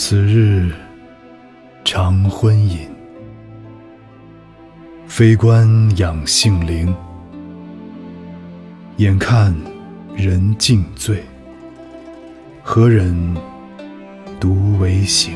[0.00, 0.70] 此日
[1.84, 2.88] 长昏饮，
[5.08, 6.94] 非关养性灵。
[8.98, 9.52] 眼看
[10.14, 11.24] 人尽醉，
[12.62, 13.36] 何忍
[14.38, 15.34] 独为醒？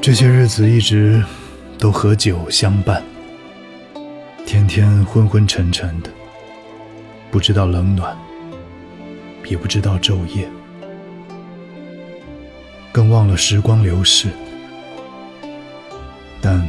[0.00, 1.22] 这些日子一直
[1.78, 3.02] 都和酒相伴，
[4.44, 6.10] 天天昏昏沉沉的，
[7.30, 8.18] 不知道冷暖，
[9.46, 10.48] 也不知道昼夜，
[12.90, 14.28] 更忘了时光流逝。
[16.40, 16.68] 但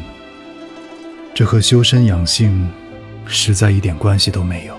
[1.34, 2.70] 这和修身养性
[3.26, 4.76] 实在一点关系都没有，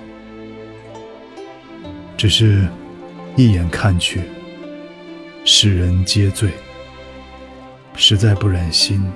[2.17, 2.69] 只是
[3.35, 4.23] 一眼看去，
[5.45, 6.51] 世人皆醉。
[7.97, 9.13] 实在不忍心，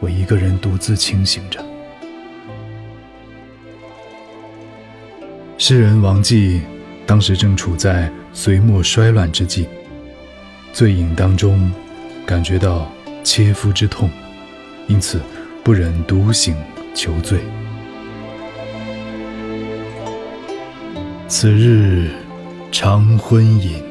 [0.00, 1.64] 我一个人独自清醒着。
[5.58, 6.60] 诗人王继
[7.06, 9.66] 当时正处在隋末衰乱之际，
[10.72, 11.72] 醉饮当中
[12.26, 12.90] 感觉到
[13.24, 14.10] 切肤之痛，
[14.86, 15.20] 因此
[15.64, 16.54] 不忍独醒
[16.94, 17.40] 求醉。
[21.26, 22.10] 此日
[22.70, 23.82] 长昏饮。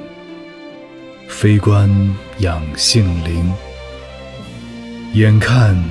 [1.27, 1.89] 非关
[2.37, 3.51] 养性灵，
[5.15, 5.81] 眼看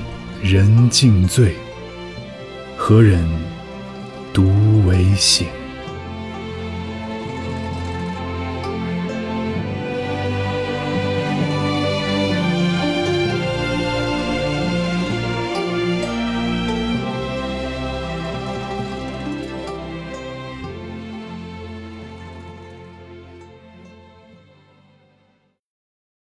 [0.42, 1.54] 人尽醉，
[2.76, 3.26] 何忍
[4.34, 5.46] 独为醒？